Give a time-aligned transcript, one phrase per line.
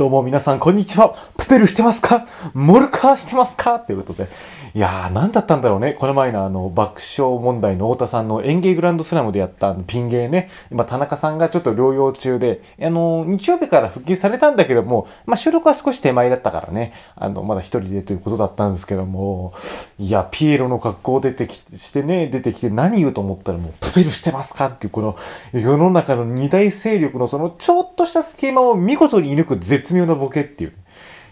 [0.00, 1.14] どうも皆さん、こんにちは。
[1.36, 2.24] プペルしてますか？
[2.54, 3.78] モルカーしてますか？
[3.80, 4.30] ということで。
[4.72, 5.92] いやー、何だったんだろうね。
[5.92, 10.48] この前のあの、爆笑問題の太田さんの演芸グランドスラムでやったピン芸ね。
[10.70, 16.94] 今、田中さんがちょっと療養中で、あの、日曜日から復帰されたんだけども、まあ、収録は少し手前だったからね。
[17.14, 19.52] あの、まだ一人でということだったんですけども、
[19.98, 24.68] いや、ピエロの格好出てきて、してね、出てきて何言うと思ったらもう、プペルしてますか？
[24.68, 25.16] っていう、この、
[25.52, 30.72] 世の中の二大勢力のその、ちょっとした隙間を見事に射抜く絶妙なボケっていう。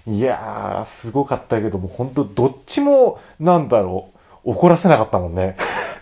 [0.06, 4.08] いやー、すごかったけども、本当どっちも、なんだろ
[4.44, 5.56] う、怒らせなかったもんね。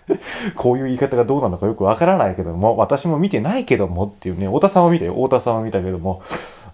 [0.55, 5.15] こういう言い方がどうなのかよくわからないけども、私も見てないけどもっていうね、太田さんを見たよ。
[5.15, 6.23] 太田さんを見たけども、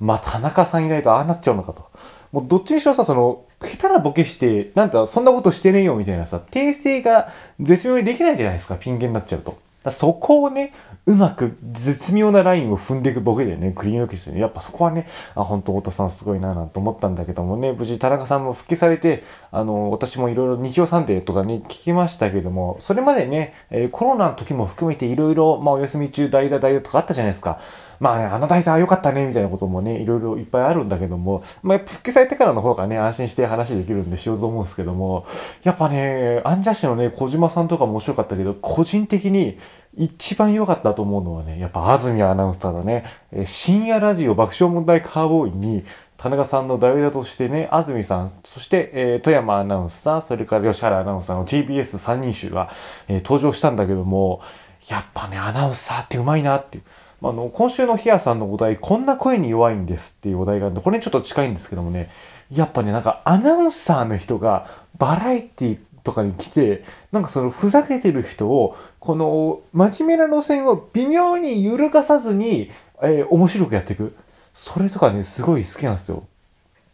[0.00, 1.86] まあ、田中さんいないとああなっちゃうのかと。
[2.32, 9.56] もうどっちにしろさ、その、下手なボケして、なんだ、そんなことしてねえよみたいなさ、訂正が絶妙にできないじゃないですか、ピン芸になっちゃうと。
[9.90, 10.72] そこをね、
[11.04, 27.58] うまく絶妙なラインを踏んでいくボケでね、クリーン抜きしてね、やっぱそこはね、あ、本当太田さんすごいななんて思ったんだけどもね、無事田中さんも復帰されて、あの、私もいろいろ日曜サンデーとかね、聞きましたけども、それまでね、えー、コロナの時も含めていろいろ、まあお休み中代打代打とかあったじゃないですか。
[27.98, 35.24] まあね、あの代打良かったね、みたいなこともね、いろいろいっぱいあるんだけども、まあ、復帰されてからの方がね、安心して話できるんでしようと思うんですけども、
[35.62, 39.56] やっぱね、アンジャッシュのね、小島さんとかも面白かったけど、個人的に
[39.94, 43.04] 一番良かったと思うのはね、やっぱ安住アナウンサーだね。
[43.30, 45.84] え深夜ラジオ爆笑問題カーボーイに、
[46.16, 52.70] 田中さんの代打としてね、安住さん、そして、えー、富山アナウンサー、それから吉原アナウンサーの TBS3 人衆が、
[53.08, 54.40] えー、登場したんだけども、
[54.88, 56.84] やっぱね、アナウンサーってうまいなっていう。
[57.24, 62.10] あの、今週のヒアさんのお題、こんな声に弱いんですっていうお題があるんで、これにちょっと近いんですけどもね、
[62.50, 64.66] やっぱね、なんかアナウンサーの人が
[64.98, 72.70] バラエティとかに来て、なんかそのふざけてる人を、この真面目な路線を微妙に揺るがさずに、
[73.02, 74.14] えー、面白くやっていく。
[74.52, 76.24] それとかね、すごい好きなんですよ。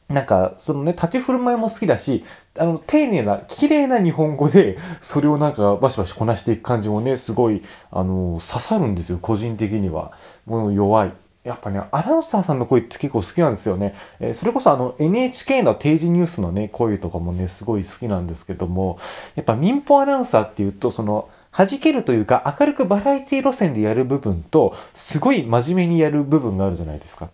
[0.09, 2.25] なんか、そのね、立ち振る舞いも好きだし、
[2.59, 10.13] あの、丁寧な、綺麗な日本語で、それをなんかバシバシこなしていく感じもね、すごい、あの、刺さるんですよ、個人的には。
[10.47, 11.13] もう弱い。
[11.45, 13.95] やっぱね、アナウンサーさんの声って結構好きなんですよね。
[14.21, 18.99] えー、それこそあの NHK の定時ニュースのね、声とかもね、すごい好きなんですけども、
[19.35, 27.31] やっぱ民放アナウンサーっていうと、その、弾けるというか明るくバラエティ路線でやる部分と、すごい真面目にやる部分があるじゃないですか。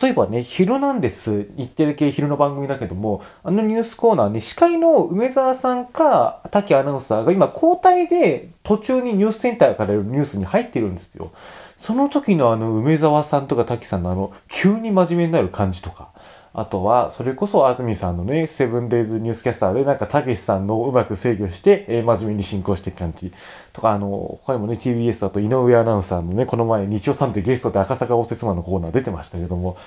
[0.00, 1.48] 例えばね、昼なんです。
[1.56, 11.32] 日テレ系昼の番組だけども、あのニュースコーナーね、司会の梅沢さんか、滝アナウンサーが今交代で途中にニュースセンターからニュースに入ってるんですよ。
[11.76, 16.08] その時のあの梅沢さんとか滝さんのあの、急に真面目になる感じとか、
[16.54, 23.32] あとは、それこそ安住さんのね、セブンデイズニュースキャスターで、なんか、たけしさんのうまく制御して、えー、真面目に進行していく感じ。
[23.72, 29.78] とか、あの、他にもね、TBS だと井上アナウンサーのね、この前、日曜さんでゲストで赤坂応接間のコーナー出てましたけども、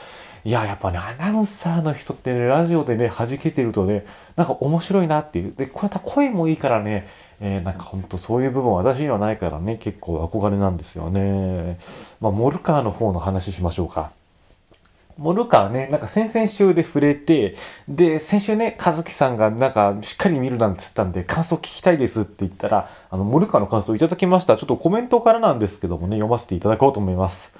[0.44, 4.06] いや、やっぱね、アナウンサーの人ってね、ラジオでね、弾けてるとね、
[4.36, 5.54] なんか面白いなっていう。
[5.54, 7.08] で、こうやった声もいいからね、
[7.42, 11.78] えー、なんかほんとそういう部分私にはないからね、結構憧れなんですよね。
[12.22, 14.12] まあ、モルカーの方の話しましょうか。
[15.18, 17.56] モルカーね、なんか先々週で触れて、
[17.88, 24.58] で、先週ね、和樹さんがなんかしっかり見るなんて言ったんで、感想聞きたいですって言ったら、あの、モルカーの感想いただきました。
[24.58, 27.56] ちょっとコメントからなんですけどもね、読ませていただこうと思います。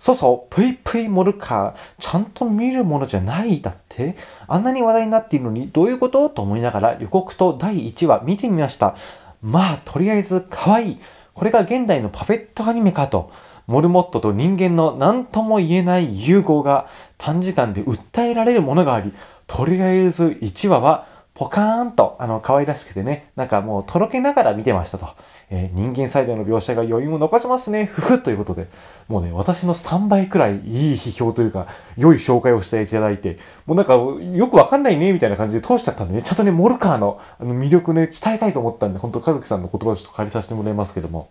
[0.00, 4.16] そうそう、ぷいぷいモルカー、ちゃんと見るものじゃないだって
[4.48, 8.94] あんなに話題になっているのに、どういうことと思いながら予告と第1話見てみました。
[9.42, 11.00] まあ、とりあえず可愛い。
[11.34, 13.30] これが現代のパペットアニメかと。
[13.70, 16.88] モルモットと人間の何とも言えない融合が
[17.18, 19.12] 短時間で訴えられるものがあり、
[19.46, 25.08] とりあえず1話はポカーンと、あの、可愛らしくてね、なんかもうとろけながら見てましたと。
[25.52, 28.68] えー、人間サイドの描写が余韻を残しますね、ふふということで、
[29.08, 31.66] もうね、私の3倍くらいいい批評というか、
[31.96, 41.30] 良い紹介をしていただいて、もうなんか、よくわかんないね、みたいな感じで通しちゃったんでね、ちゃんとね、モルカーのあの魅力ね、伝えたいと思ったんで、本当和樹さんの言葉をちょっと借りさせてもらいますけども。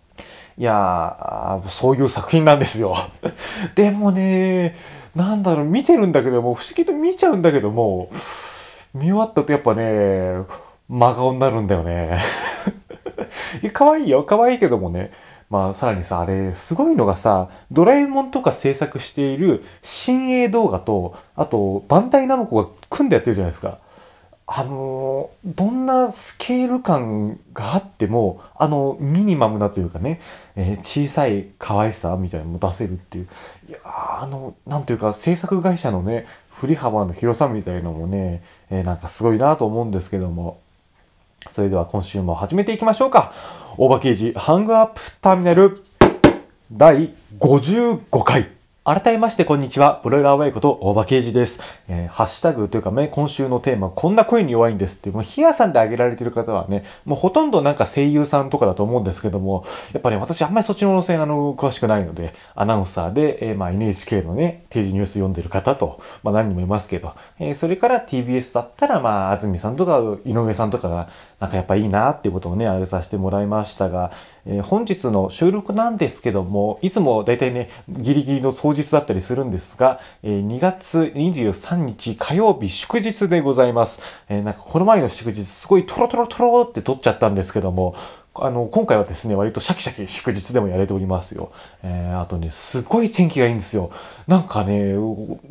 [0.60, 2.94] いやー、そういう作品なんですよ。
[3.74, 4.74] でもね、
[5.14, 8.10] なんだろう、見てるんだけども、不思議と見ちゃうんだけども、
[8.92, 10.34] 見終わったとやっぱね、
[10.86, 12.18] 真顔になるんだよね。
[13.72, 14.22] 可愛いよ。
[14.24, 15.12] 可愛いけどもね。
[15.48, 23.78] まあ、さらにさ、あれ、すごいのがさ、ドラえもんとか制作している新鋭動画と、あと、バンダイナムコが組んでやってるじゃないですか。
[24.52, 30.20] あのどんなスケール感があっても、あの、ミニマムなというかね、
[30.56, 33.28] えー、小さい可愛さみたいなのも出せるっていう。
[33.68, 40.58] いやあの、なんというか、制作会社のね、振り幅の広さみたいなのもね、えー、なんかすごいなと思うんですけども。
[41.48, 43.32] それでは今週も始めていきましょうか。
[43.78, 45.80] 大場刑事ハングアップターミナル
[46.72, 48.59] 第55回。
[48.82, 50.00] 改めましてこんにちは。
[50.02, 51.60] ブロイラーワイこと大場啓二です。
[51.86, 71.10] えー、ハッシュタグというかね、今週のテーマ、こんな声に弱いんですって、もうヒアさんで挙げられてる方はね、もうほとんどなんか声優さんとかだと思うんですけども、やっぱね、私あんまりそっちの路線あの、詳しくないので、アナウンサーで、えー、まあ NHK のね、定時ニュース読んでる方と、まあ何人もいますけど、えー、それから TBS だったら、まあ安住さんとか井上さんとかが、
[71.40, 74.12] なんかやっぱいいなっていうことをね、あげさせてもらいましたが、
[74.44, 84.02] えー、本日の収録なんですけども、いつも大体ね、ギリギリの当日だったりするんですが、えー、2月23日火曜日祝日でございます。
[84.28, 87.94] えー、なんかこの前の祝日すごいトロトロトロって撮っちゃったんですけども、
[88.34, 91.50] あの、今回はですね、割とシャキシャキ祝日でもやれておりますよ。
[91.82, 93.90] えー、あとね、すごい天気がいいんですよ。
[94.28, 95.00] なんかね、な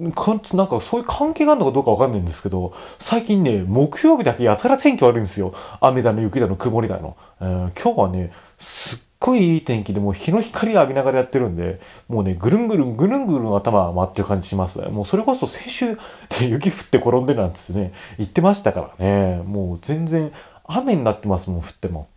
[0.08, 5.54] んかそういう関係があるのかどうかわかんないんですけど、最近ね、木曜日だけやたら天気悪いんですよ。
[5.82, 7.18] 雨だの、雪だの、曇りだの。
[7.42, 14.80] えー、今日はね、すっごいいい天気でもう日の光を浴びながらやってるんで、もうね、ぐるんぐるんぐるんぐるん頭回ってる感じします。
[14.80, 15.98] もうそれこそ先週、
[16.40, 19.42] 雪降って転んでなんつってね、言ってましたからね。
[19.46, 20.32] もう全然
[20.64, 22.08] 雨になってますもん、降っても。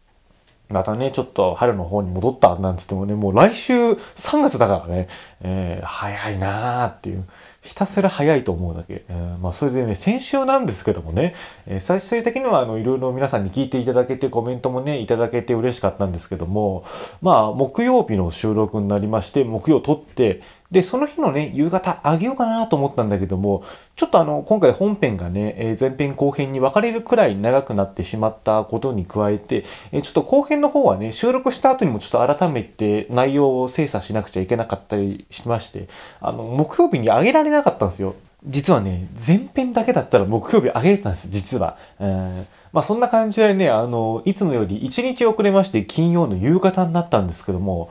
[0.72, 5.08] またね、ちょっと春の方に戻ったなんつってもね、もう来週3月だからね、
[5.42, 7.24] えー、早いなーっていう。
[7.62, 9.04] ひたすら早いと思うだけ。
[9.08, 11.34] えー、まあ、それでね、先週なんですけどもね、
[11.66, 16.84] えー、最終的には、あの、いろいろ皆さんに聞いていただけて、コメントもね、いただけて嬉しかったんですけども、
[17.20, 20.40] まあ、木曜日の収録になりまして、木曜撮って、
[20.72, 23.62] で、その日のね、夕方あげようかなと思ったんだけども、
[23.94, 35.88] ちょっとあの、今回本編がね、えー、前編後編に分かれるくらい長くなってしまったことに加えて、えー、ちょっと後編の方はね、収録した後にもちょっと改めて内容を精査しなくちゃいけなかったりしまして、
[36.22, 38.14] あの、木曜日にあげられなかったんですよ。
[38.44, 41.76] 実はね、前編だけだったら木曜日上げてたんです、実は。
[42.00, 47.90] えー、まあそんな感じでね、あの、いつもより1日遅れまして金曜の夕方になったんですけども、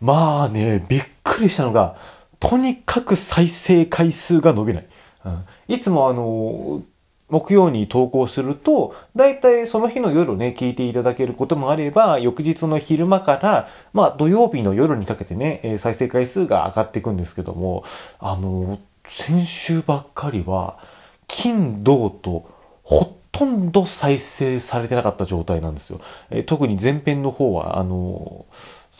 [0.00, 1.96] まあね、びっくりしたのが、
[2.42, 4.86] とにかく再生回数が伸びない。
[5.24, 6.82] うん、いつもあの、
[7.28, 17.84] 木曜に投稿すると、だいたいその日の夜ね、聞いていただけることもあれば、翌日の昼間から、まあ土曜日の夜にかけてね、再生回数が上がっていくんですけども、
[18.18, 20.78] あの、先週ばっかりは、
[21.28, 22.50] 金、銅と
[22.82, 26.00] ほとんど再生されてなかった状態なんですよ。
[26.30, 28.46] え特に前編の方は、あの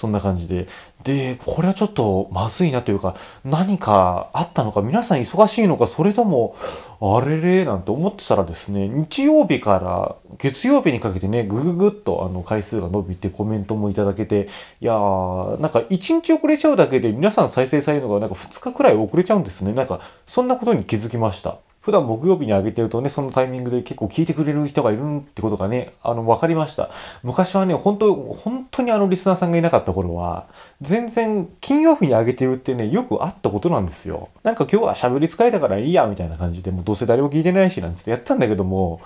[0.03, 0.67] そんな感じで。
[1.05, 3.15] で、これはちょっとまずいなというか、
[3.45, 6.57] 何かあったのか、皆さん忙しいのか、それとも、
[7.01, 14.49] あれれなんて思ってたらですね、日曜日から月曜日にかけてね、ぐぐぐっとあの回数が伸びてコメントもいただけて、
[14.81, 19.73] いやー、なんか1日遅れちゃうだけで皆さん再生されるのがなんか2日くらい遅れちゃうんですね。
[19.73, 21.59] なんか、そんなことに気づきました。
[21.83, 26.91] 普段木曜日に上げてるとね、そのタイミングで結構聞いてくれる人がいるってことがね、あの、分かりました。
[27.25, 30.47] 昔はね、本当本当にあのリスナーさんがいなかった頃は、
[30.81, 34.29] 全然金曜日に上げてるってね、よくあったことなんですよ。
[34.45, 39.01] なんか今日は喋り疲れたからいいや、みたいな感じで、もうどうせ誰も聞いてないし、なんつってやったんだけども、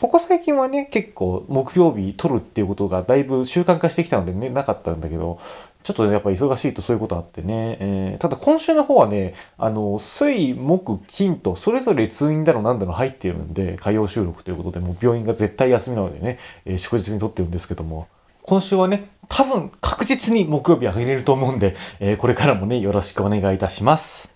[0.00, 5.38] ここ最近はね、結構木曜日撮るっていうことがだいぶ習慣化してきたのでね、なかったんだけど、
[5.82, 7.76] ちょっとね、やっぱ忙しいとそういうことあってね。
[7.80, 18.06] えー、ただ今週の方はね、あの、水、木、金とそれぞれ通院だのなんだの入っているんで、火曜収録ということで、もう病院が絶対休みなのでね、えー、祝日に撮ってるんですけども、
[18.42, 24.34] 今週はね、多分確実に木曜日上げれると思うんで、えー、これからもね、よろしくお願いいたします。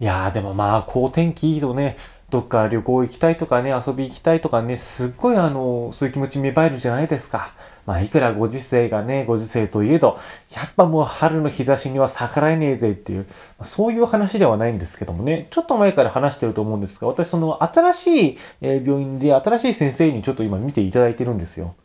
[0.00, 1.96] いやー、でもまあ、こう天気いいとね、
[2.30, 7.54] どっか旅行行きたいとかね、遊び行きたいとかね、すっごいあの、そういう気持ち芽生えるじゃないですか。
[7.88, 10.18] まあ、いくらご時世がね、ご時世といえど、
[10.54, 13.26] やっぱもう春の日差しには逆らえねえぜっていう、
[13.58, 21.76] ま、そういう話ではないんですけどもね、ちょっと前から話してると思うんですが、私その新しい病院で新しい先生にちょっと今見ていただいてるんですよ。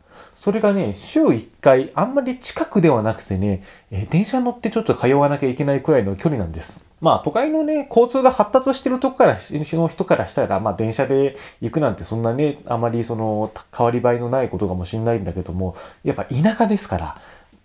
[0.44, 6.84] それがね、週1回、あんまり近くではなくてね、えー、電車乗ってちょっと通わなきゃいけないくらいの距離なんです。
[7.00, 17.18] まあ、都会のね、交通が発達してるとこから、の人からしたら、まあ、電車で行くなんてそんなね、あまりその、変わり映えのないことかもしれないんだけども、やっぱ田舎ですから、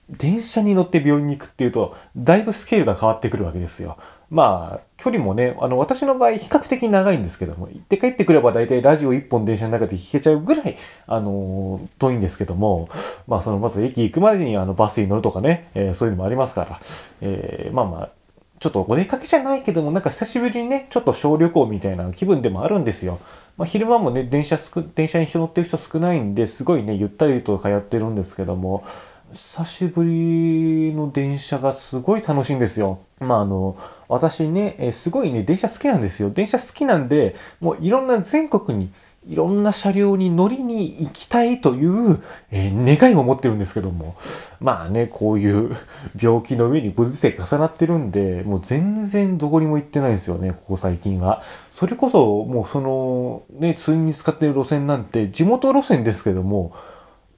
[0.10, 3.98] 電車に乗って病院に行くっていうと、だいぶスケールが変わってくるわけですよ。
[4.30, 12.90] まあ、距離もね、あの、私の場合、比較的長いんですけども、行って帰ってくれば大体ラジオ1本電車の中で聞けちゃうぐらい、あの、遠いんですけども、
[13.28, 16.80] まあ、その、まず駅行くまでにあの、バスに乗るとかね、えー、そういうのもありますから、
[17.22, 18.10] えー、まあまあ、
[18.60, 23.20] ちょっとお出かけじゃないけども、なんか久しぶりにね、ちょっと小旅行みたいな気分でもあるんですよ。
[23.58, 28.84] まあ、昼間もね、電車すく、電車に人乗ってる人少ないんで、すごいね、ゆったりと通ってるんですけども、
[29.34, 33.00] 久しぶりの電車がすごい楽しいんですよ。
[33.20, 36.30] まああの、私ね、えすごいね、電車好きなんですよ。
[36.30, 38.92] 電車好きなんで、もういろんな全国に
[39.28, 42.20] いろんな車両に乗りに行きたいという、
[42.52, 44.16] えー、願いを持ってるんですけども、
[44.60, 45.76] まあね、こういう
[46.20, 51.44] 病気の上にご時世重なってるんで、もう全然どこにも行ってないんですよね、ここ最近は。
[51.72, 56.74] それこそ、もうその、ね、通院に使ってる路線なんて、地元路線ですけども、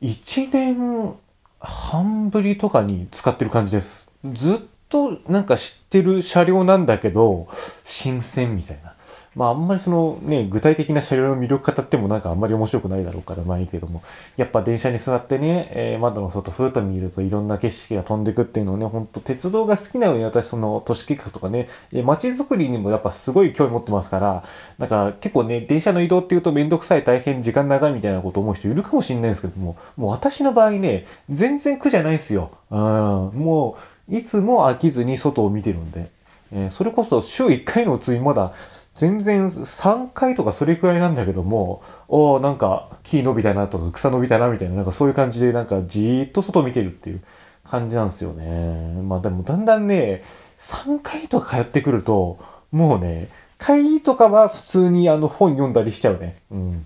[0.02, 1.16] 1年
[1.62, 4.12] 半ぶりとかに使ってる感じです。
[4.34, 4.58] ずっ
[4.90, 7.48] となんか知ってる車両なんだけど、
[7.84, 8.96] 新鮮みたいな。
[9.34, 14.04] まああんまりそのね、具体的な車両の魅力語ってもなんかあんまり面白くないだろうからまあいいけども、
[14.36, 21.68] やっぱ電車に座ってね、えー、窓の外ふーっと見るといろんな景色が飛んでくっていうのをね、ほんと鉄道が好きなように私その都市計画とかね、
[22.04, 24.44] 街づくりにもやっぱすごい興味持ってますから、
[24.78, 32.52] なんか結構ね、電車の移動っていうとめんどくさい大変時間長いみたいなこと思う人いるかもしれないですけども、もう私の場合ね、全然苦じゃないですよ。
[32.70, 33.78] うん、も
[34.10, 36.12] ういつも飽きずに外を見てるんで。
[36.54, 38.52] えー、それこそ週1回の通院まだ
[38.94, 47.22] 全然3回とかそれくらいなんだけども、おなんか木伸びたなとか草伸びたなみたいな、なんかそういう感じでなんかじーっと外見てるっていう
[47.64, 49.02] 感じなんですよね。
[49.02, 50.24] まあでもだんだんね、
[50.58, 52.40] 3回とか通ってくると、
[52.72, 56.36] もうね、会議とかは普通にあの本読んだりしちゃうね。
[56.52, 56.86] うん。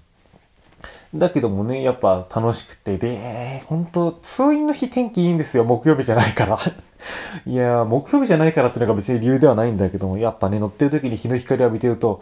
[1.17, 5.63] だけどもね、やっぱ楽しくて、で、本当通院の日天気いいんですよ。
[5.63, 6.57] 木曜日じゃないから
[7.45, 12.21] いや木曜日じゃないからっていうのが別に理由ではないんだけども、やっぱね、乗ってる時に日の光を浴びてると、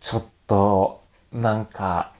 [0.00, 1.00] ちょっと、
[1.32, 2.12] なんか、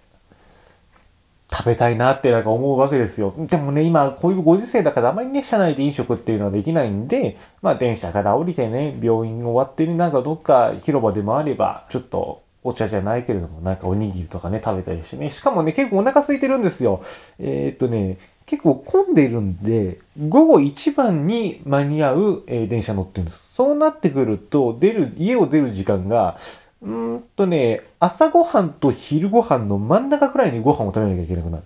[1.53, 3.35] 食べたいなってなんか思うわけですよ。
[3.37, 15.31] でもね、今こういうご時世だからあまりね、車内で飲食っていうのはできないんで、まあ電車から降りてね、病院終わってね、なんかどっか広場でもあれば、ちょっとお茶じゃないけれども、なんかおにぎりとかね、食べたりしてね。
[15.31, 17.03] しかもね、結構お腹空いてるんですよ。
[17.39, 23.55] えー、っとね、結構混んでるんで、午後一番に間に合う、えー、電車乗ってるんです。
[23.55, 26.39] そうなってくると、出る、家を出る時間が、
[26.83, 31.65] うんとね、朝ごはんと昼ご飯の真ん中くらいにご飯を食べなきゃいけなくなる。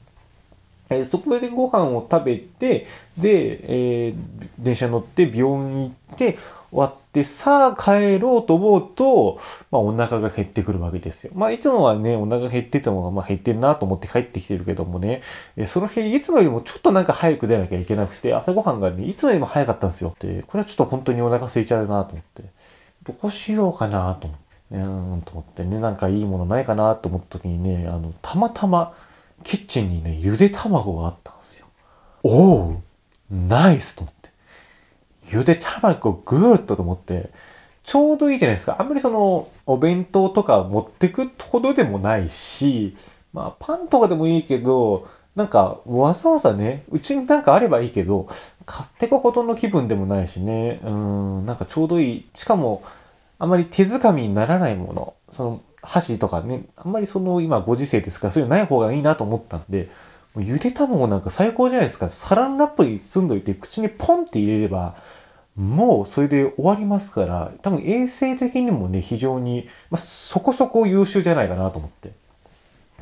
[0.88, 2.87] えー、そこでご飯を食べて、
[3.19, 4.15] で、えー、
[4.59, 6.38] 電車乗って病院行って、
[6.71, 11.32] 終わって、でさあ帰ろうと思うと、まあお腹が減ってくるわけですよ。
[11.35, 15.23] まあいつもはね、お腹減ってても、まあ減ってるなと思って帰ってきてるけどもね、
[15.66, 20.14] その日いつもよりもちょっとなんか早く出なきゃいけなくて、朝ごはんがね、いつもよりも早かったんですよ。
[20.18, 22.42] で、これはちょっと本当にお腹空いちゃうなと思って、
[23.06, 24.46] どうしようかなと思って。
[24.73, 28.92] うーんと思ってね、なんかいいものないかなと思った時にね、あの、たまたま
[29.42, 31.66] キッチンにね、ゆで卵があったんですよ。
[32.23, 32.82] おお
[33.30, 34.15] ナイスと思って。
[35.30, 37.30] ゆで卵グーッとと思って、
[37.83, 38.76] ちょうどいいじゃないですか。
[38.78, 42.97] あんまりその、お弁当とか持ってくほどでもないし、
[43.33, 45.06] まあ、パンとかでもいいけど、
[45.37, 48.26] なんか、わざわざね、うちになんかあればいいけど、
[48.64, 52.28] 買ってくほどの気分でもないしね、うん、なんかちょうどいい。
[52.35, 52.83] しかも、
[53.38, 59.90] あまり手づかみにならないもの、その、箸とかね、あんまりその、今ご時世ですから、そういうのない方がいいなと思ったんで、
[60.40, 62.11] ゆで卵なんか最高じゃないですか。
[62.11, 64.97] サランラップに包んどいて、口にポンって入れれば、
[65.57, 72.12] もうそれで終わりますから、多分衛生的にもね、非常に、まあ、そこそこ優秀じゃないかなと思って。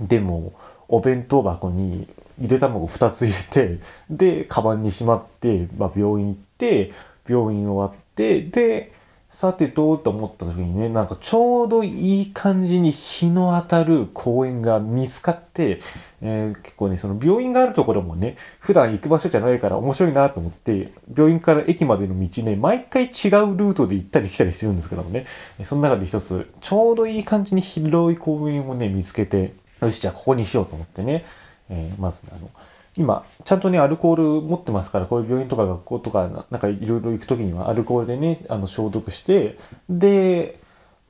[0.00, 0.52] でも、
[0.88, 2.06] お弁当箱に
[2.40, 6.92] ゆで卵2つ入れて、で、カバンにしまって、まあ、病院行って、
[7.28, 8.92] 病院終わって、で、
[9.34, 15.80] さてどうと思った時にね、なんかちょうどいい感じに日の当たる公園が見つかって、
[16.22, 25.26] えー、結構ね、その病院があるところもね、普段行く場所じゃないから面白いなと思って、病院から駅までの道ね、毎回違うルートで行ったり来たりしてるんですけどもね、
[25.64, 31.24] その中で一つ、ちょうどいい感じに広い公園をね、見つけて、よし、じゃあここにしようと思ってね、
[31.70, 32.48] えー、まず、あの、
[32.96, 39.56] 今、ちゃんとね、アルコール持ってますから、こういう病院とか学校とか、なんかいろいろ行くときには、アルコールでね、あの、消毒して、
[39.88, 40.60] で、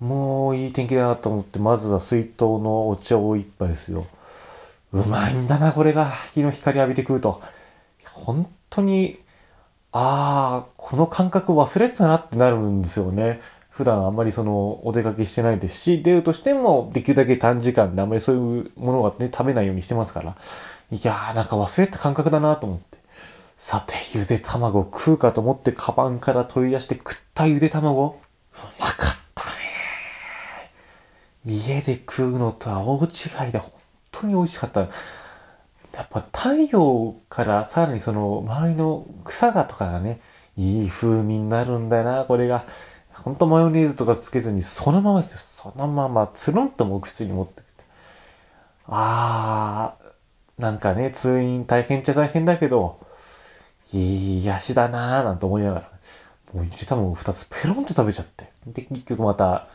[0.00, 4.06] もういい天気だなと思って、まずは水筒のお茶を一杯ですよ。
[4.92, 6.12] うまいんだな、これが。
[6.34, 7.42] 日の光浴びてくると。
[8.12, 9.18] 本当に、
[9.92, 13.40] ああ、この感覚忘れてたなってなるんですよね。
[13.70, 20.36] 普段あんまりそのお出かけしてないですし、出るとしてもできるだけ短時間であんまりそういうものがね、食べないようにしてますから。
[20.90, 22.98] いやーなんか忘れた感覚だなと思って。
[23.56, 28.06] さて、ゆで卵食うかと思ってカバンから取り出して食ったゆで卵。
[28.08, 29.50] うまかったね
[31.44, 33.72] 家で食うのとは大違いで本
[34.12, 34.80] 当に美味しかった。
[34.80, 34.88] や
[36.02, 40.20] っぱ太陽からさらにその周りの草がとかがね、
[40.56, 42.64] いい風味になるんだよな、これが。
[43.12, 45.38] ほんとマヨネーズとかつけずにそのままですよ。
[45.38, 47.84] そのままつるんともう口に持ってきて。
[48.88, 50.03] あー、
[50.58, 52.98] なんかね、通院大変っちゃ大変だけど、
[53.92, 55.90] いい癒しだなぁなんて思いながら、
[56.52, 58.50] もうゆで卵二つペロンと食べちゃって。
[58.66, 59.68] で、結局また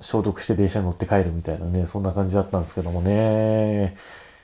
[0.00, 3.96] 消毒して電車に乗って帰るみたいなね、そんな感じだったんですけどもね。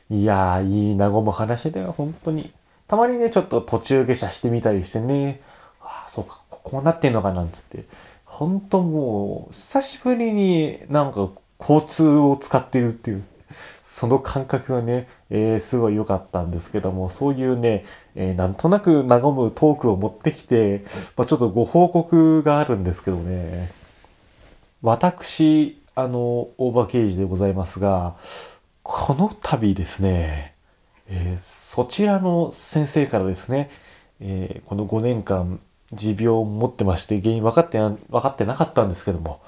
[0.09, 2.53] いやー、いい和む話だよ、本当に。
[2.87, 5.41] たまにね、ちょっと途中下車してみたりしてね、
[5.81, 7.85] ああ、そうか、こうなってんのかなんつって。
[8.25, 11.29] 本当もう、久しぶりになんか
[11.59, 13.25] 交通を使ってるっていう。
[13.83, 20.85] その感覚がね、えー、すごい良かったんですけども、そういうね、えー、なんとなく和むトークを持ってきて、
[21.17, 23.71] まあ、ちょっとご報告があるんですけどね。
[24.83, 28.17] 私、あの、大場刑事でございますが、
[28.83, 30.55] この度ですね、
[31.09, 33.71] えー、そちらの先生からですね、
[34.21, 35.61] えー、この5年間
[35.93, 39.43] 持病を持ってまして原因分かって分かってなかったんですけども、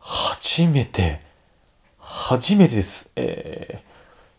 [0.00, 1.27] 初めて、
[2.10, 3.10] 初めてです。
[3.16, 3.82] え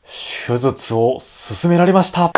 [0.03, 2.31] ー、手術を進められました。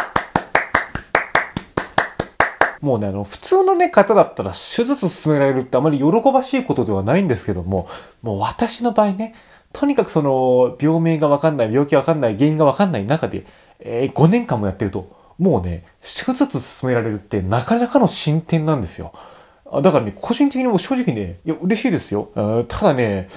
[2.82, 7.88] もうね、あの、普通のね、方だったら手術進められるってあまり喜ばしいことではないんですけども、
[8.22, 9.34] もう私の場合ね、
[9.72, 13.46] とにかくその、病名がわかんない、病気わかんない、原因がわかんない中で、
[13.80, 19.14] えー、5年間もやってると、もうね、手術進められるってなかなかの進展なんですよ。
[19.82, 22.32] だからね、個人的にも正直ね、いや、嬉しいですよ。
[22.68, 23.30] ただね、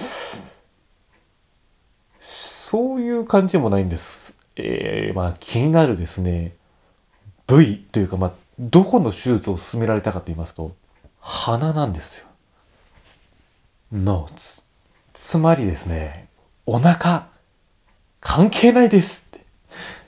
[3.15, 4.37] いう感じもないんです。
[4.55, 6.53] えー、まあ気になるですね、
[7.47, 10.75] 部位というか、まあどこの手術を進められたかと言いますと、
[11.19, 12.27] 鼻なんですよ。
[13.91, 14.63] の、つ、
[15.13, 16.27] つまりですね、
[16.65, 17.27] お腹、
[18.19, 19.39] 関係ないですっ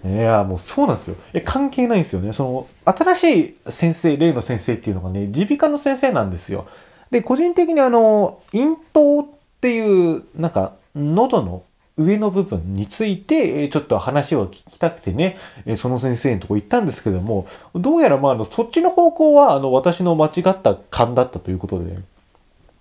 [0.04, 0.08] て。
[0.08, 1.16] いや、もうそうなんですよ。
[1.34, 2.34] え、関係ないんですよね。
[2.34, 6.68] その、新しい先生、例の先生っていうのがね、耳鼻科の先生なんですよ。
[7.12, 9.28] で、個人的にあの、咽頭っ
[9.62, 11.64] ていう、なんか、喉の
[11.98, 15.38] 上の部分について、ちょっと話を聞きたくてね、
[15.76, 21.98] その先生のとこ行ったんですけども、どうやらまあ、あの、そっちの方向は、あの、私の間違った勘だったということで、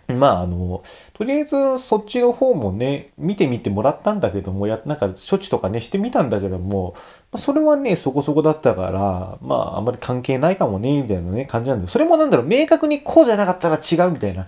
[0.08, 0.82] まあ、あの、
[1.14, 6.94] とりあえずそっちの方もね、見てみてもらったんだけども、や、なんか処置とかね、してみたんだけども、
[7.34, 11.88] それはね、そこそこだったから、まあ、あんまり関係ないかもね、みたいなね、感じなんだよ。
[11.88, 14.46] それもなんだろう、明確にこうじゃなかったら違うみたいな。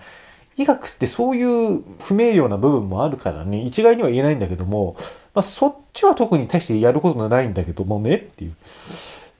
[0.58, 4.96] 医学ってそういう不明瞭な部分もあるからね、一概には言えないんだけども、
[5.32, 8.54] まあ、そっちは特に対してやることがないんだけどもねっていう。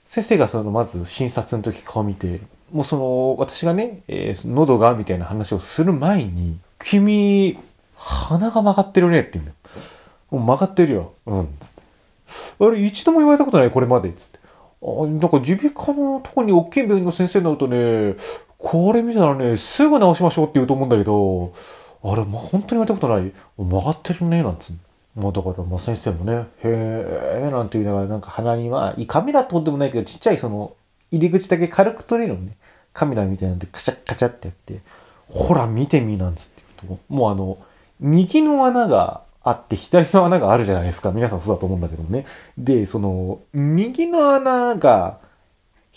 [0.05, 2.41] 先生がそのまず診察の時顔見て、
[2.73, 7.59] もうその私がね、えー、喉がみたいな話をする前に、君、
[7.97, 9.57] 鼻が曲がってるねって言うんだよ。
[10.31, 11.13] もう曲がってるよ。
[11.27, 11.49] うん。
[11.59, 12.65] つって。
[12.65, 14.13] あれ、一度も言われたことないこれまで。
[14.13, 14.39] つって。
[14.83, 18.15] あ、なんか耳鼻科のとこに大きい病院の先生になるとね、
[18.59, 21.53] これ見たらね、すぐ直しましょうって言うと思うんだけど、
[22.03, 23.33] あれ、まあ、本当に言われたことない。
[23.57, 24.73] 曲がってるね、なんつう
[25.17, 30.75] まあだから、まあ先生もね、へえ、なんて言いながら、なんか鼻に、まあ、カメラってことでもないけど、ちっちゃいその、
[31.11, 32.57] 入り口だけ軽く取れるのね、
[32.93, 34.81] カメラみたいなんで、カチャカチャってやって、
[35.29, 37.59] ほら、見てみ、なんつって言うと、もうあの、
[38.01, 41.11] 右の穴があって、左の穴があるじゃないですか。
[41.11, 42.27] 皆さんそうだと思うんだけどね。
[42.57, 45.19] で、その、右の穴が、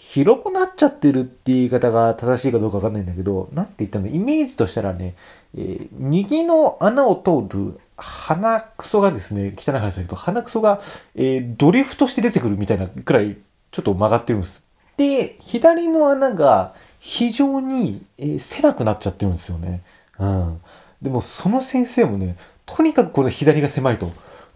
[0.03, 4.07] 広くなっちゃってるって言い方が正しいかどうかわかんないんだけど、なんて言ったの？
[4.07, 5.15] イメージとしたらね、
[5.55, 10.81] えー、右の穴を通る鼻くそがですね、汚い話だけど、鼻くそが、
[11.15, 13.37] えー、ドリフトして出てくるみたいなくらい、
[13.69, 14.63] ちょっと曲がってるんです。
[14.97, 19.81] で、左の穴が非常に、えー、狭くなっちゃってるんですよね。
[20.19, 20.61] うん。
[21.01, 24.11] でも、その先生もね、とにかくこの左が狭いと。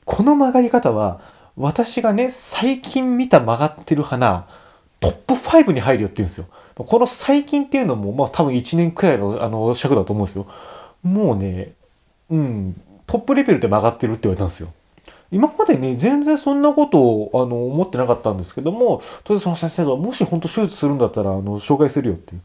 [0.06, 1.22] この曲がり方は、
[1.56, 4.48] 私がね、最近見た曲がってる鼻、
[5.06, 6.48] トップ5に入るよって言うんですよ。
[6.76, 10.48] この最近っていうのも、まあ多分1年くらいのあの尺だと思うんですよ。
[11.04, 11.74] もうね、
[12.30, 14.74] うん、トップレベルで曲がってるって言われたんですよ。
[15.32, 22.42] 今までね、全然そんなことをあの思ってなかったんですけども、とりあえずその先生が、もし本当手術するんだったら、あの、紹介するよっていう。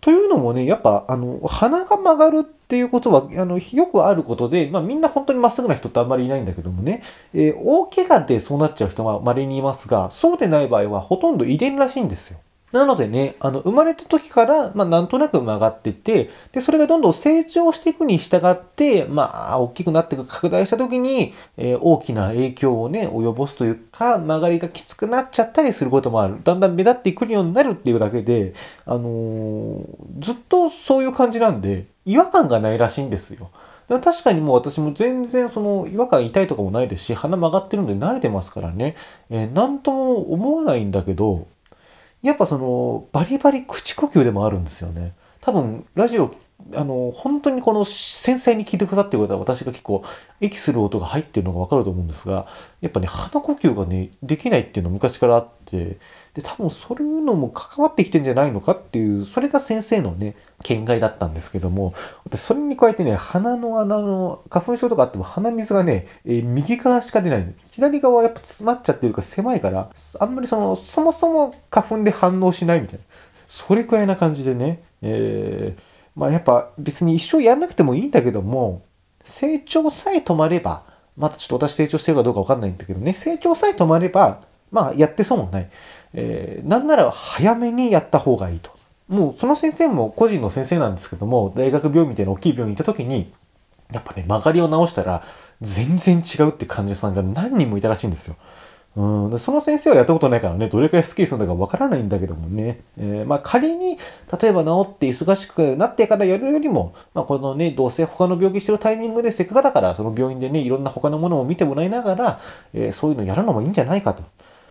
[0.00, 7.02] というのもね、やっぱ、あの、鼻が曲がるっていうことは、あの、よくあることで、まあみんな本当にまっすぐな人ってあんまりいないんだけどもね、
[7.34, 12.38] えー、大怪我でそうなっちゃう人は稀にいますが、そうでない場合はほとんど遺伝らしいんですよ。
[12.76, 26.36] なのでね、あの、生まれた時から、まあ、なんとなく曲がってて、で、それがどんどん成長していくに従って、まあ、大きくなっていく、拡大した時に、えー、大きな影響をね、及ぼすというか、曲がりがきつくなっちゃったりすることもある。
[26.44, 28.52] だんだん目立ってくるようになるっていうだけで、
[28.84, 29.84] あのー、
[30.18, 33.50] ずっとそういう感じなんで、違和感がないらしいんですよ。
[33.88, 38.96] 確かにもう私も全然その違和感痛いとかもないですし、鼻曲がってるんで慣れてますからね、
[39.30, 41.46] えー、なんとも思わないんだけど、
[42.26, 45.14] やっぱその、バリバリ口呼吸でもあるんですよね。
[45.46, 46.32] 多分、ラジオ
[46.74, 50.02] あの、本当にこの繊細に聞いてくださってる方は私が結構
[50.40, 52.48] 息する音が入ってるのがわかると思うんですが、
[52.80, 55.98] やっぱね、鼻呼吸がね、できないっていうのは昔からあって、
[56.34, 67.54] で、多分そういうのも関わってきてんじゃないのかっていう、それが先生のね、見解だったんですけども、私それに加えてね、鼻の穴の、花粉症とかあっても鼻水がね、え、右側しか出ない。
[67.70, 73.04] 左側はやっぱ詰まっちゃってるから狭いから、あんまりその、そもそも花粉で反応しないみたいな。
[73.46, 78.82] それくらいな感じでね、えーまあやっぱ別に一生やんなくてもいいんだけども、
[79.22, 80.84] 成長さえ止まれば、
[81.16, 84.40] またちょっと私成長してるかどうかわかんないんだけどね、成長さえ止まれば、
[84.72, 85.70] まあやってそうもない。
[86.14, 88.70] えー、なんなら早めにやった方がいいと。
[89.08, 93.32] もうその先生も個人の先生なんですけども、大学病院みたいな大きい病院に行った時に、
[93.92, 95.22] やっぱね、曲がりを直したら
[95.60, 98.36] 全然違うって患者さんが何人もいたらしいんですよ。
[98.96, 102.80] うん、その先生はやったことないからね、どれくらいスッキリするのかわからないんだけどもね。
[102.98, 103.98] えー、まあ仮に、
[104.40, 112.40] 例えば治って忙しくなってからやるよりも、まあこのね、どうせ他の病気してるタイミングでせっかくだから、その病院でね、いろんな他のものを見てもらいながら、
[112.72, 114.22] えー、そういうのやるのもいいんじゃないかと。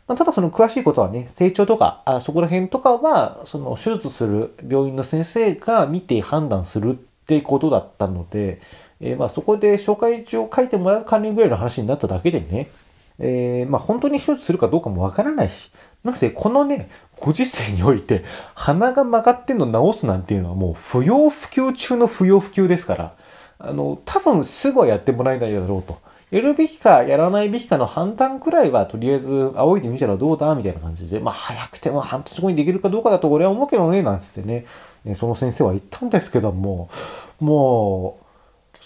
[0.08, 6.96] まあ、ただその詳しいことはね、成長とか、あそこら辺とかは、その手術する病院の先生が見て判断するっ
[7.28, 8.60] てことだったので、
[9.02, 12.70] えー、まあそこで紹介状を書いてもらう管理ぐらいの話になっただけでね、
[13.20, 15.72] えー、まあ本当に手術するかどうかもわからないし、
[16.04, 18.24] なんせこのね、ご時世において、
[18.54, 23.16] 鼻が曲がってんの治すなんていうのはもう不要不急中の不要不急ですから、
[23.58, 25.98] あの、多分すぐはやってもらえないだろうと。
[26.32, 34.66] やるべきかやらないべきかの判断くらいはとりあえず仰いでみたらどうだみたいな感じで、まあ早くても半年後にできるかどうかだと俺は思うけどね、なんつってね、
[35.16, 36.90] その先生は言ったんですけども、
[37.40, 38.25] もう、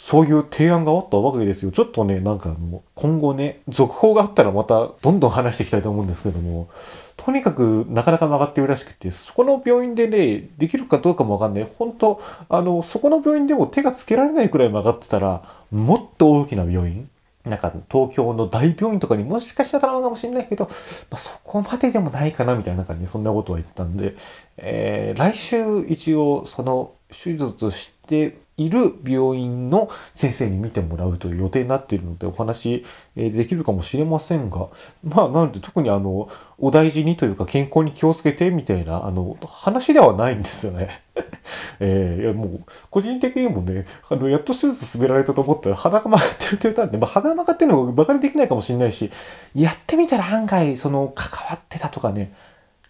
[0.01, 1.71] そういう提案があったわけですよ。
[1.71, 6.69] ちょっとね、なんかもう、今後ね、続報があったらまたどんどん話していきたいと思うんですけども、
[7.17, 11.67] とにかくなかなか曲がってるらしくて、そこの病院でね、できるかどうかもわかんない。
[11.77, 17.09] 本当あの、そこの病院でも手がつけられないくらい曲がってたら、もっと大きな病院
[17.45, 24.15] なんか東京の大病院とかにもしかしたら頼むかもしれないけど、まあ、そこまででもないかなみたいな感じでそんなことは言ったんで、
[24.57, 34.67] えー、来週一応その手術している病院の先生に見てもらうという予定になっているのでお話できるかもしれませんが、
[35.02, 41.02] まあなので特にあの、お大事にというか健康に気をつけてみたいな、あの、話ではないんですよね。
[41.80, 49.10] えー、いやもう、個人的にもね、あの、やっと手術進められたと思ったら鼻が曲がってるって言ったんで、まあ鼻が曲がってるのが馬鹿にできないかもしれないし、
[49.56, 52.34] やってみたら案外、その、関わってたとかね、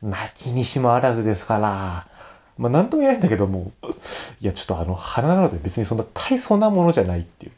[0.02, 2.08] 泣きにしもあらずですから、
[2.60, 3.72] まあ、なんとも言えないんだけども、
[4.42, 7.54] いや、ちょっとあの、花なので別にそんな大層なものじゃないっていう。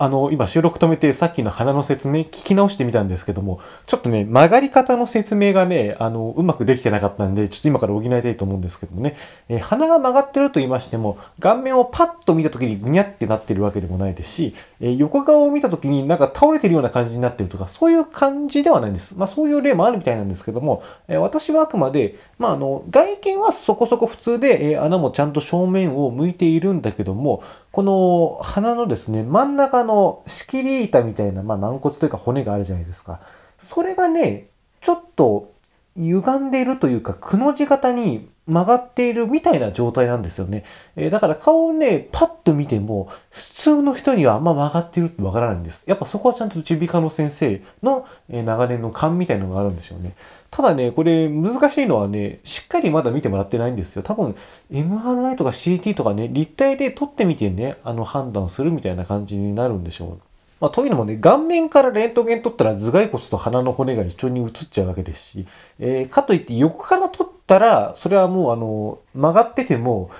[0.00, 9.16] あの、今収録止めてさっきの鼻の説明聞き直してみたんですけども、ちょっとね、曲がり方の説明がね、あの、うまくできてなかったんで、ちょっと今から補いたいと思うんですけどもね、
[9.48, 19.16] えー、鼻が曲がってると言いましても、顔面をパッと見た時にぐにゃってなってるわけでもないですし、えー、横側を見た時になんか倒れてるような感じになってるとか、そういう感じではないんです。
[19.18, 33.20] まあそういう例もあるみたいなんですけども、えー、私はあくまで、まああの、外見はそこそこ普通で、え穴もちゃんと正面を向いているんだけども、この鼻のですね、真ん中のの仕切り板みたいな、まあ軟骨というか骨があるじゃないですか。
[33.58, 35.52] それがね、ちょっと
[35.96, 40.64] 歪んでいるというか、くの字型に曲がっているみたいな状態なんですよね。
[40.96, 45.84] えー、だから顔をね、パッと見ても、普通の人にはあんま曲がってるってわからないんです。
[45.86, 50.14] やっぱそこはちゃんと耳鼻科の先生の、えー、長年の勘みたいのがあるんですよね。
[50.50, 54.02] ただね、これ難しいのはね、しっかりまだ見てもらってないんですよ。
[54.02, 54.34] 多分、
[54.72, 60.28] MRI とか CT とかね、立体で撮ってみてね、あの判断するみたいな感じになるんでしょう。
[60.60, 65.46] まあ、というのもね、顔面からレントゲン取ったら頭蓋骨と鼻の骨が一緒に映っちゃうわけですし、
[65.78, 70.10] えー、かといって横から撮ったら、それはもうあの、曲がってても、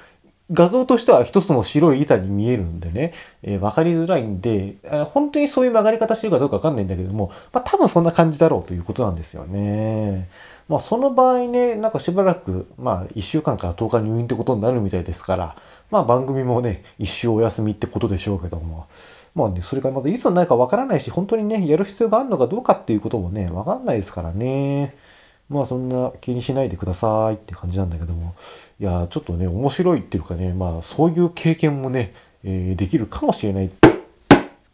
[0.51, 3.13] 画像としては一つの白い板に見えるんでね、
[3.43, 4.77] えー、分かりづらいんで、
[5.13, 10.29] 本当にそういう曲がり方してるかどうかわかんないんだけども、まあ多分そんな感じだろうということなんですよね。
[10.67, 15.57] まあその場合ね、なんかしばらく、まあ1週間から10日入院ってことになるみたいですから、
[15.91, 18.87] まあ番組もね、一週お休みってことでしょうけども、
[19.35, 24.97] まあね、それがまだいつになるかわからないし、本当にね、やる必要があるのかどうかっていうこともね、わかんないですからね。
[25.49, 28.35] まあそんな気にしないでくださいって感じなんだけども。
[28.81, 32.13] いや、ちょっとね、面白いっていうかね、まあそういう経験もね、
[32.45, 33.71] えー、できるかもしれない。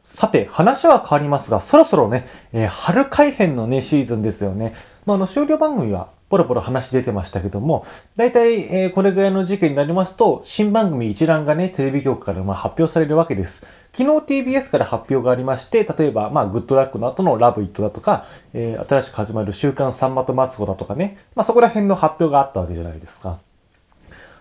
[0.02, 4.74] さて、話は変わりますが、そろそろね、えー、春改編のね、シーズンですよね。
[5.06, 13.64] まあ、あの、終了番組はポロポロ話出てましたけども、大体、えー、これぐらいの時期になりますと、新番組一覧がね、テレビ局からま発表されるわけです。
[13.92, 23.38] 昨日 TBS から発表がありまして、例えば、まあ、グッドラックの後のラブイットだとか、えー、新しく始まる週刊さんまとマツコだとかね、まあ、そこら辺の発表があったわけじゃないですか。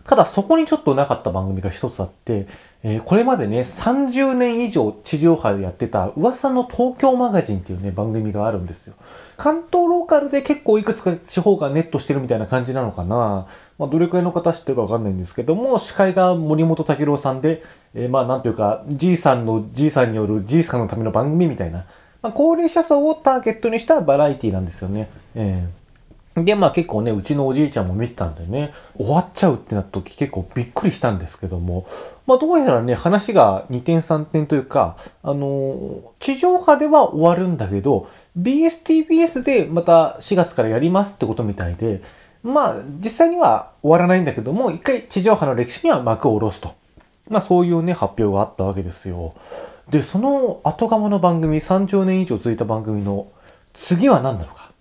[0.06, 2.48] ただそこにちょっとなかった番組が一つあって、
[2.86, 8.96] えーこれまでね、30年以上地上波でやってた噂の東京マガジンっていうね、番組があるんですよ。
[9.38, 13.48] 関東ローカルで結構いくつか地方がネットしてるみたいな感じなのかな。
[13.80, 21.86] まあ、どれくらいの方知ってるかわかんないんですけども、司会が森本武郎さんで、えーまあ、なんというか、じいさんのじいさんによるじいさんのための番組みたいな、
[22.22, 25.10] まあ、高齢者層をターゲットにしたバラエティなんですよね。
[25.36, 25.83] えー
[26.36, 31.86] で、まあ結構ね、うちのおじいちゃんも見てたんでね、終わっちゃうってなった時結構びっくりしたんですけども、
[32.26, 38.08] まあどうやらね、話が2点3点というか、あのー地上波では終わるんだけど、
[38.40, 42.02] BSTBS でまた4月からやりますってことみたいで、
[42.42, 46.74] まあ実際には終わらないんだけども、一回地上波の歴史には幕を下ろすと。
[47.30, 49.34] まあそういうね、発表があったわけですよ。
[49.90, 53.28] で、その後釜の番組、30年以上続いた番組の
[53.74, 54.73] 次は何なのか。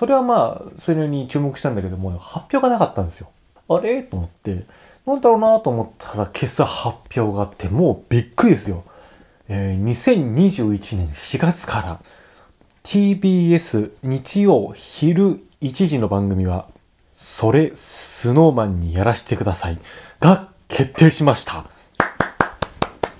[0.00, 3.28] それはまあ、それに注目したんだけども、発表がなかったんですよ。
[3.68, 4.02] あれ？
[4.02, 4.64] と思って、
[5.04, 8.84] なんだろうなと思ったら今朝発表があって、もうびっくりですよ。
[9.50, 12.00] えー2021年4月から
[12.82, 16.68] TBS 日曜昼1時の番組は、
[17.14, 19.78] それスノーマンにやらせてください
[20.18, 21.66] が決定しました。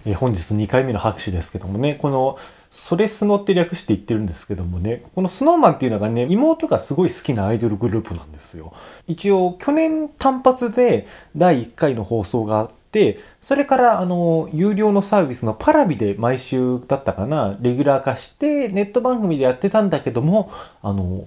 [0.07, 2.39] えー本日2回目の拍手ですけどもね、この、
[2.71, 8.73] それスノって略して言ってるんですけどもね、このスノーマンっていうのがね、妹がすごい好きなアイドルグループなんですよ。
[9.09, 21.27] 一応、去年単発で第1回の放送があって、それから、あの、有料のサービスのパラビで毎週だったかな、レギュラー化して、ネット番組でやってたんだけども、あの、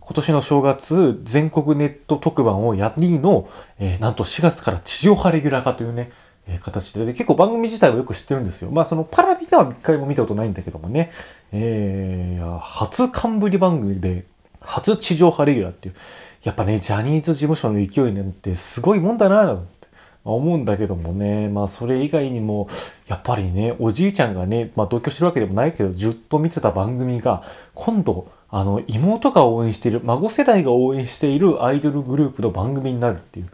[0.00, 6.10] 今年の正月、全国ネット特番をやりの、えーなんと4月から地上波レギュラー化というね、
[6.62, 8.70] 形でで、結構番組自体はよく知ってるんですよ。
[8.70, 11.10] まあそのパラビでは一回も見たことないんだけどもね、
[11.52, 14.24] えー初冠番組で、
[14.60, 15.94] 初地上波レギュラーっていう、
[16.42, 19.74] やっぱね、ジャニーズ事務所の勢いなんてすごいもんだなぁと思って。
[20.24, 22.68] 思うんだけどもね、まあそれ以外にも、
[23.08, 27.42] やっぱりね、おじいちゃんがね、まあ同居してるわけでもないけど、ずっと見てた番組が、
[27.74, 33.48] 今度、あの、妹が応援している、孫世代が応援しているアイドルグループの番組になるっていう。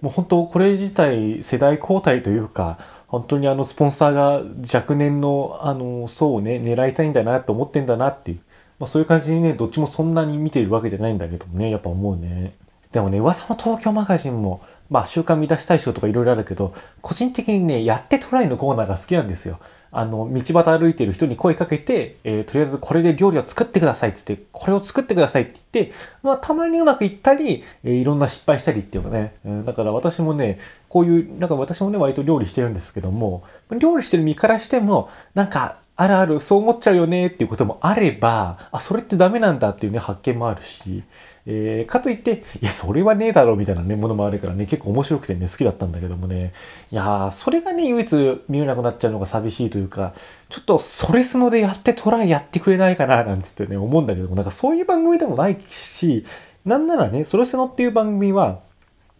[0.00, 2.78] もう本当これ自体世代交代というか、
[3.08, 8.40] 本当にあのスポンサーが若年のあの層をね、狙いたいんだなと思ってんだなっていう。
[8.78, 12.54] まあそういう感じにね、どっちもそんなに見てるわけじゃないんだけどもね、やっぱ思うね。
[12.92, 19.58] でもね、噂の東京マガジンも、まあ週刊見出し大賞とかいろいろあるけど、個人的にね、やってトライのコーナーが好きなんですよ。
[19.96, 33.44] あの、道端歩いてる人に声かけて、えーとりあえずこれで料理を作ってくださいっつって、これを作ってくださいって言って、まあたまにうまくいったり、えーいろんな失敗したりっていうかね、うんだから私もね、こういう、なんか私もね、割と料理してるんですけども、
[33.78, 41.04] 料理してる身からしても、なんか、あるある、そう思っちゃうよねっていうこともあれば、あ、それってダメなんだっていうね、発見もあるし、
[41.46, 46.52] えーかといって、いや、それはねえだろうみたいなね、ものもあるからね、結構面白くてね、好きだったんだけどもね、
[46.90, 50.14] いやー、それがね、唯一見れなくなっちゃうのが寂しいというか、
[50.48, 56.24] ちょっと、それスノでやってトライやってくれないかな、なんつってね、思うんだけども、なんかそういう番組でもないし、
[56.64, 58.58] なんならね、それスノっていう番組は、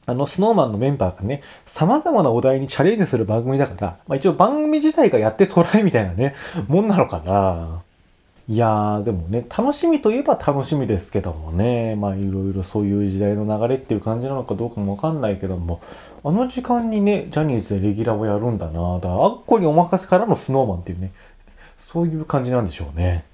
[0.07, 6.35] あの、スノーマンのメンバーがね、様々なお題にチャレンジする番組だから、まあ一応番組自体がやってトライみたいなね、
[6.69, 7.83] もんなのかな。
[8.47, 15.81] いやー、でもね、楽しみといえば楽しみですけどもね、まあいろいろそういう時代の流れっていう感じなのかどうかもわかんないけども、
[16.23, 18.97] あの時間にね、ジャニーズでレギュラーをやるんだな。
[18.97, 21.12] だから、あっこにお任せからのスノーマンっていうね、
[21.79, 23.25] そういう感じなんでしょうね。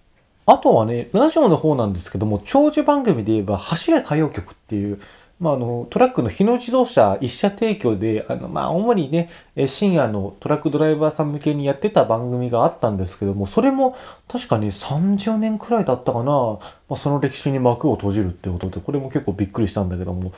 [0.46, 5.00] あとはね、ラジオの方なんですけども、長寿番組で言えば、走れ歌謡曲っていう、
[5.40, 9.30] まあ、あの、トラックの日野自動車一社提供で、あの、まあ、主にね、
[9.66, 13.96] 深夜のトラックドライバーさん向けにやってた番組があったんですけども、それも
[14.28, 16.58] 確かに30年くらいだったかな、ま
[16.90, 20.32] あ、その歴史に幕を閉じるってことで、これも結構びっくりしたんだけども、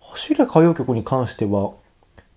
[0.00, 1.72] 走れ歌謡曲に関しては、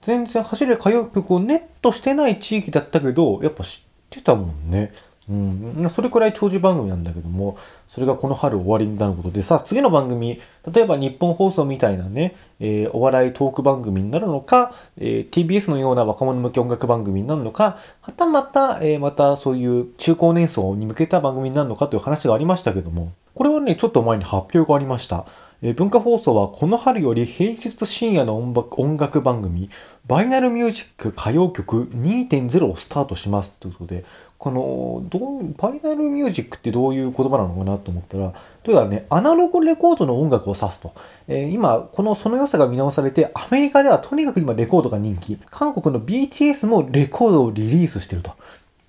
[0.02, 4.92] 全然走れ歌謡曲をネットしてない地域だったけど、やっぱ知ってたもんね。
[5.30, 7.58] うん、それくらい長寿番組なんだけども、
[7.90, 10.40] それがこの春終わりになることでさあ、次の番組、
[10.72, 25.26] 例えば日本放送みたいなね、えーお笑いトーク番組になるのか、えー TBS のような若者向け音楽番組になるのか、はたまた、えーまたそういう中高年層に向けた番組になるのかという話がありましたけども、これはね、ちょっと前に発表がありました。
[25.62, 29.70] えー文化放送はこの春より平日深夜の音楽音楽番組、
[30.06, 34.06] バイナルミュージック歌謡曲2.0をスタートしますということで、
[34.38, 40.94] この、どう、バイナルミュージックってどういう言葉なのかなと思ったら、というかね、アナログレコードの音楽を指すと。
[41.28, 45.40] えー今、このその良さが見直されて、アメリカではとにかく今レコードが人気。
[45.50, 48.32] 韓国の BTS もレコードをリリースしてると。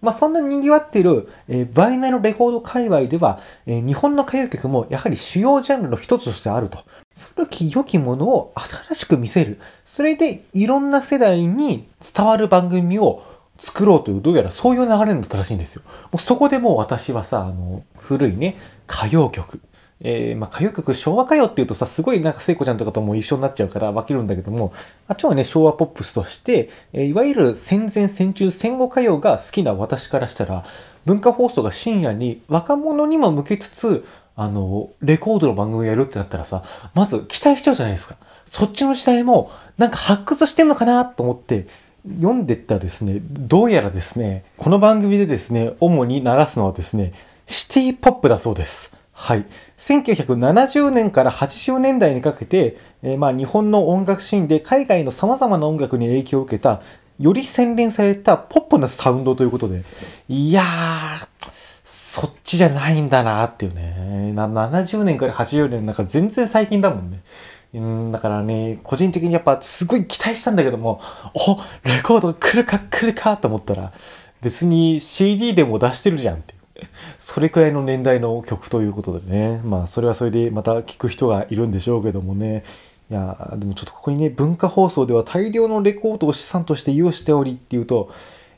[0.01, 6.79] まあ、そんな賑わっている、えーバイナルレコード界隈では、えー日本の歌謡曲もやはり主要ジャンルの一つとしてあると。
[7.35, 8.53] 古き良きものを
[8.89, 9.59] 新しく見せる。
[9.85, 13.23] それでいろんな世代に伝わる番組を
[13.59, 15.83] 作ろうという、どうやらそういう流れになったらしいんですよ。
[15.85, 18.57] もうそこでもう私はさ、あの、古いね、
[18.89, 19.61] 歌謡曲。
[20.01, 24.73] えー、まあ、歌謡曲、昭和歌謡っていうとさ、すごいなんか聖子ちゃんとかとも一緒になっちゃうから分けるんだけども、
[25.09, 30.65] あっちはね、昭和ポップスとして、えー、いわゆる戦前戦中戦後歌謡が好きな私からしたら、
[31.05, 34.05] 文化放送が深夜に若者にも向けつつ、
[34.37, 36.63] あの、レコードの番組をやるってなったらさ、
[36.95, 38.17] まず期待しちゃうじゃないですか。
[38.45, 41.67] そっちの時代も、なんか発掘してんのかなと思って、
[42.17, 47.13] 読んでったらですね、どうやらですね、この番組でですね、主に流すのはですね、
[47.47, 48.93] シティポップだそうです。
[49.13, 49.45] はい。
[49.77, 56.83] 1970年から80年代にかけて、えー、まあ日本の音楽シーンで海外の様々な音楽に影響を受けた、
[57.19, 59.83] より洗練されたポップなサウンドということで、
[60.29, 61.29] いやー、
[61.85, 64.33] そっちじゃないんだなーっていうね。
[64.35, 67.21] 70年から80年なんか全然最近だもんね。
[67.79, 71.01] うん、だからね、個人的にやっぱすごい期待したんだけども、
[71.35, 73.93] おレコード来るか来るかと思ったら、
[74.43, 76.55] 別に CD でも出してるじゃんって。
[77.19, 79.61] それくらいの年代の曲ということでね。
[79.65, 82.63] まあ、それはそれでまた聞く人がいるんでしょうけどもね。
[83.11, 88.11] いや、でもちょっとここにね、文化放送では大量のレコードを資産として有しておりっていうと、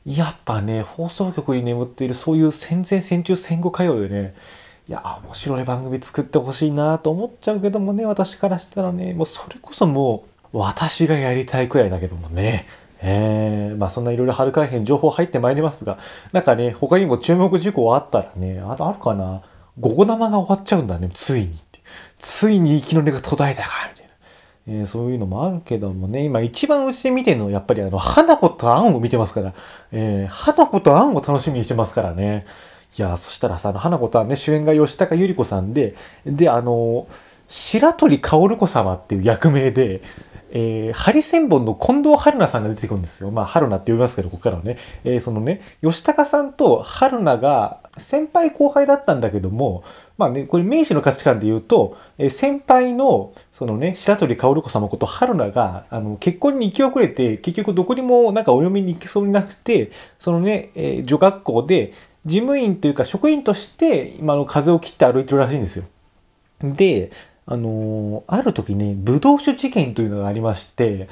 [0.04, 4.34] やっぱね、放送局に眠っているそういう戦前戦中戦後歌謡でね、
[4.90, 12.66] いや、面白い番組作ってほしいなと思っちゃうけどもね、私からしたらね、もうそれこそもう、私がやりたいくらいだけどもね。
[13.00, 15.96] えー、まあそんないろいろ春海編情報入ってまいりますが、
[16.32, 19.42] なんかね、他にも注目事項あったらね、あとあるかな。
[19.78, 21.78] 午後生が終わっちゃうんだね、ついにって。
[22.18, 24.80] ついに生きの根が途絶えたか、みたいな。
[24.80, 29.54] えー、そういうのもあるけどもね、今一番うちで見てるのはやっぱりあの、花子とアンを見てますから、
[29.92, 32.44] えー、花子とアンを楽しみにしてますからね。
[32.98, 35.94] いや、そしたらさ、あの、花子とはね、主演が吉高由里子さんで、
[36.26, 37.06] で、あの、
[37.48, 40.02] 白鳥薫子様っていう役名で、
[40.52, 43.30] えー、ハリセンボンの近藤春菜さんが出てくるんですよ。
[43.30, 44.78] まあ、春菜って呼びますけど、ここからはね。
[45.04, 49.84] えー、そのね、吉高さんと春菜が先輩後輩だったんだけども、
[50.18, 61.92] まあね、これ名士の価値観で言うと、えー、先輩の、そのね、白鳥薫子様こと春菜が、あの、結婚に行き遅れて、結局どこにもなんかお嫁に行けそうになくて、そのね、えー、女学校で、
[62.26, 65.84] 事務員というか職員として今の風を切って歩いてるらしいんですよ。
[66.62, 67.10] で、
[67.46, 71.08] あの、ある時ね、武道酒事件というのがありまして、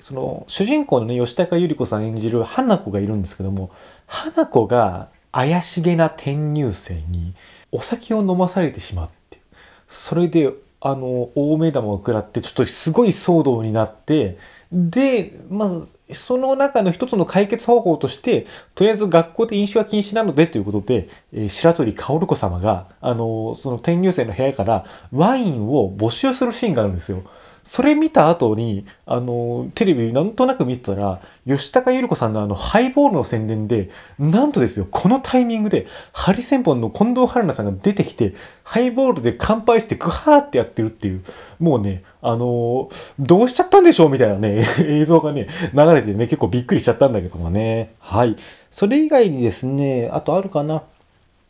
[0.00, 3.70] その主人公のね、吉高由里子さん演じる花子がいるんですけども、
[4.06, 7.34] 花子が怪しげな転入生に
[7.72, 9.40] お酒を飲まされてしまって、
[9.88, 14.36] それで、あの、大目玉を食らって、ちょっとすごい騒動になって、
[14.72, 27.22] で、まず、その中の一つの解決方法として、とりあえず学校で飲酒は禁止なのでということで、えー、白鳥薫子様が、あのー、その転入生の部屋からワインを募集するシーンがあるんですよ。
[27.64, 41.24] それ見た後に、あの、テレビなんとなく見てたら、吉高由里子さんのあの、ハイボールの宣伝で、なんとですよ、このタイミングで、ハリセンボンの近藤春菜さんが出てきて、ハイボールで乾杯してグハーってやってるっていう、
[41.60, 47.94] もうね、あのどうしちゃったんでしょうみたいなね、 映像がね、流れてね、結構びっくりしちゃったんだけどもね。
[47.98, 48.36] はい。
[48.70, 50.82] それ以外にですね、あとあるかな。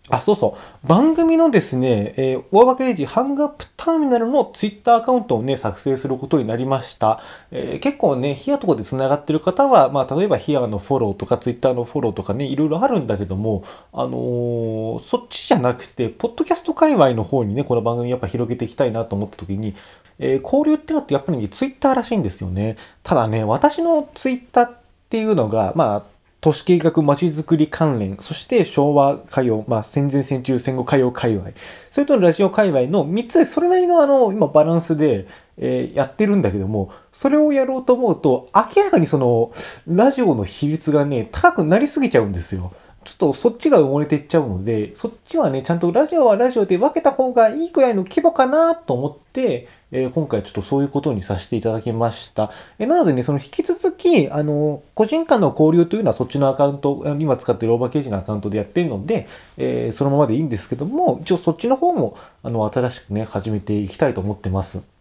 [0.09, 0.87] あ、そうそう。
[0.87, 7.21] 番組のですね、えー、大場刑事ハングアップターミナルのツイッターアカウントをね、作成することになりました。
[7.53, 13.62] えー、結構ね、ヒアとかで繋がってる方は、まあ、例えばヒアのフォローとかツイッターのフォローとかね、いろいろあるんだけども、
[13.93, 19.75] あのー、そっちじゃなくて、ポッドキャスト界隈の方にね、この番組やっぱ広げていきたいなと思った時に、
[20.19, 22.77] えー、交流ってのってやっぱりね、ツイッターらしいんですよね。
[23.05, 24.77] ただね、私のツイッターっ
[25.11, 26.12] ていうのが、まあ、
[26.42, 31.52] 都市計画まちづくり関連、そして昭和歌謡、まあ戦前戦中戦後歌謡界隈、
[31.88, 39.52] それとラジオ界隈の3つでそれなりのあの、今バランスで、えー、やってるんだけども、それをやろうと思うと、明らかにその、
[39.87, 42.72] ラジオの比率がね、高くなりすぎちゃうんですよ。
[43.05, 52.51] ちょっとそっちが埋もれていっちゃうので、そっちはね、ちゃんとラジオはラジオで分けた方がいいくらいの規模かなと思って、えー、今回ちょっとそういうことにさせていただきました。
[52.79, 64.91] えー、なのでね、その引き続き、あの、個人間の交流というのはそっちのアカウント、今使ってるオーバーケージのアカウントでやってるので、えー、そのままでいいんですけども、一応そっちの方も、あの、新しくね、始めていきたいと思ってます。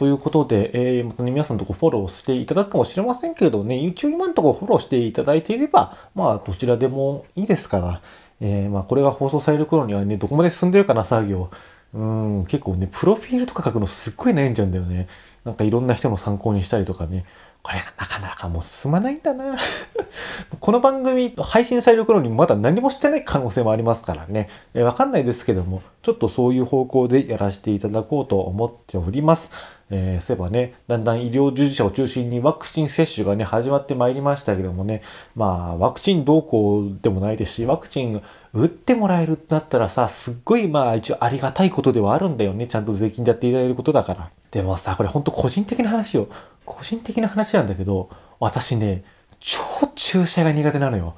[0.00, 8.00] ということで、えー、またね、皆さんのとこフォローしていただくかもしれませんけどね、一応今のところフォローしていただいていれば、まあ、どちらでもいいですから、
[8.40, 11.50] えー、まあ、これが放送される頃にはね、どこまで進んでるかな、作業。
[11.92, 15.06] うん、結構ね、プロフィールとか書くのすっごい悩んじゃうんだよね。
[15.44, 17.26] なんかいろんな人の参考にしたりとかね。
[17.62, 19.56] これがなかなかもう進まないんだな。
[20.60, 24.48] この番組配信される頃にまだ何もしてない可能性もありますからね。
[24.72, 29.50] えわかんないですけども、ちょっとそういう方向でやらせていただこうと思っております。
[29.90, 35.02] えー、そういえばね、だんだん医療従事者を中心にワクチン接種がね、始まってまいりましたけどもね、
[35.34, 38.22] まあ、ワクチン動向でもないですし、ワクチン
[38.52, 42.66] 打ってもらえるってなったらさ、すっごいまあ一応ありがたいことではあるんだよね。
[42.66, 44.30] ちゃんと税金でやっていただけることだから。
[44.50, 46.28] でもさ、これほんと個人的な話よ。
[46.64, 49.04] 個人的な話なんだけど、私ね、
[49.38, 49.60] 超
[49.94, 51.14] 注射が苦手なのよ。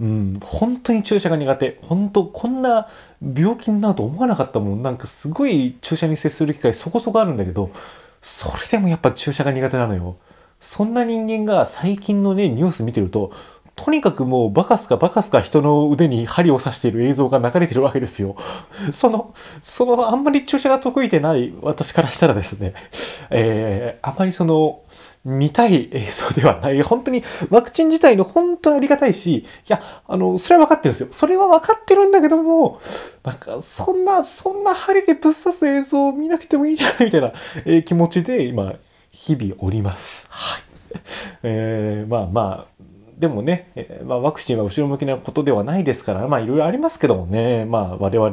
[0.00, 1.78] うん、本当に注射が苦手。
[1.82, 2.88] 本当こんな
[3.22, 4.82] 病気になると思わなかったもん。
[4.82, 7.70] なんかすごい注射に接する機会そこそこあるんだけど、
[8.20, 10.16] それでもやっぱ注射が苦手なのよ。
[10.60, 13.32] そんな人間が最近のね、ニュース見てると、
[13.76, 18.36] とにかくもうバカすかバカすか人の腕に針を刺している映像が流れてるわけですよ。
[18.92, 22.74] その、そのあんまり注射が得意でない私からしたらですね、
[23.30, 24.80] えー、あまりその、
[25.24, 26.80] 見たい映像ではない。
[26.82, 31.08] 本当にワクチン自体の本当にありがたいし、いや、あの、それは分かってるんですよ。
[31.10, 32.78] それは分かってるんだけども、
[33.24, 37.32] なんか、そんな、そんな針でぶっ刺す映像を見なくてもいいじゃないみたいな、
[37.64, 38.74] えー、気持ちで今、
[39.10, 40.26] 日々おります。
[40.30, 40.62] はい。
[41.42, 42.73] えー、まあまあ、
[43.18, 48.30] でもね、え、まあ、ワクチンは後ろ向きなことではないですから、まあいろいろありますけどもね、まあ我々、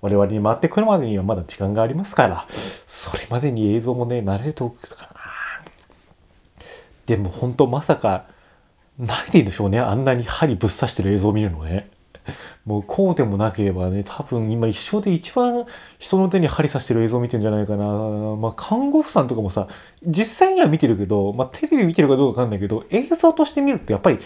[0.00, 5.10] 我々に回ってくるまでにはまだ時間がありますから、それまでに映像もね、慣れるとから。
[7.06, 8.26] でも本当まさか、
[8.98, 11.90] ないでいいんでしょうね、あんなに針ぶっ刺してる映像を見るのね。
[12.64, 15.64] もうこうでもなければね、多分今一生で一番
[15.98, 17.84] 人の手に針刺してる映像を見てんじゃないかな。
[17.84, 19.68] まあ看護婦さんとかもさ、
[20.02, 24.18] 実際には見てるけど、まあテレビ見てるかどうかわかんないけど、映像として見るってやっぱり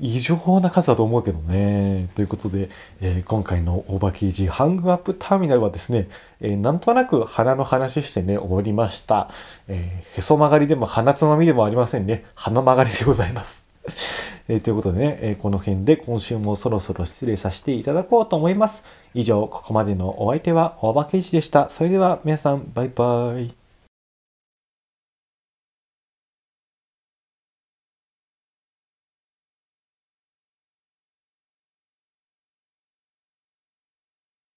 [0.00, 2.08] 異常な数だと思うけどね。
[2.14, 6.08] ということで、えー、今回の大場記事、ハングアップターミナルはですね、
[6.40, 9.28] えー、なんとなく鼻の話してね、終わりました。
[9.66, 12.24] えー、へそ曲がりでも鼻つまみでもありませんね。
[12.34, 13.67] 鼻曲がりでございます。
[14.48, 18.84] えー、ということでね、えー、この辺で今週もそろそろ失礼させていただこうと思います。
[19.14, 21.70] 以上、ここまでのお相手は、おばけいちでした。
[21.70, 23.67] それでは皆さん、バイバイ。